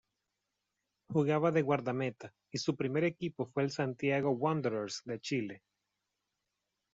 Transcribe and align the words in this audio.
Jugaba 1.13 1.51
de 1.51 1.61
guardameta 1.61 2.33
y 2.51 2.57
su 2.57 2.75
primer 2.75 3.03
equipo 3.03 3.45
fue 3.45 3.61
el 3.61 3.69
Santiago 3.69 4.31
Wanderers 4.31 5.03
de 5.05 5.19
Chile. 5.19 5.61